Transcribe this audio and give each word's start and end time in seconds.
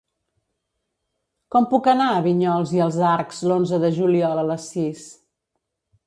Com 1.55 1.67
puc 1.73 1.89
anar 1.91 2.07
a 2.13 2.23
Vinyols 2.27 2.73
i 2.77 2.81
els 2.85 2.97
Arcs 3.09 3.41
l'onze 3.51 3.79
de 3.83 3.91
juliol 3.99 4.41
a 4.45 4.47
les 4.53 4.65
sis? 4.73 5.05